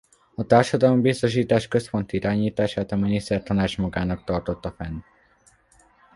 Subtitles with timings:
[0.35, 4.97] A társadalombiztosítás központi irányítását a minisztertanács magának tartotta fenn.